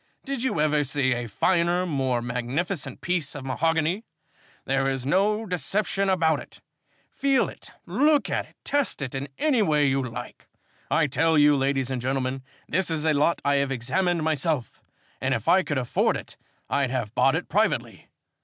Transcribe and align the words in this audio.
Did 0.25 0.41
you 0.41 0.59
ever 0.59 0.83
see 0.83 1.13
a 1.13 1.27
finer, 1.27 1.83
a 1.83 1.85
more 1.85 2.23
magnificent 2.23 3.01
piece 3.01 3.35
of 3.35 3.45
mahogany? 3.45 4.03
There 4.65 4.89
is 4.89 5.05
no 5.05 5.45
deception 5.45 6.09
about 6.09 6.39
it. 6.39 6.59
Feel 7.11 7.47
it, 7.49 7.69
look 7.85 8.27
at 8.27 8.47
it, 8.47 8.55
test 8.65 9.03
it 9.03 9.13
in 9.13 9.29
any 9.37 9.61
way 9.61 9.87
you 9.87 10.01
like. 10.01 10.47
I 10.89 11.05
tell 11.05 11.37
you, 11.37 11.55
ladies 11.55 11.91
and 11.91 12.01
gentlemen, 12.01 12.41
this 12.67 12.89
is 12.89 13.05
a 13.05 13.13
lot 13.13 13.41
I 13.45 13.57
have 13.57 13.71
examined 13.71 14.23
myself, 14.23 14.81
and 15.21 15.35
if 15.35 15.47
I 15.47 15.61
could 15.61 15.77
afford 15.77 16.17
it 16.17 16.35
I'd 16.67 16.89
have 16.89 17.13
bought 17.13 17.35
it 17.35 17.47
privately. 17.47 18.09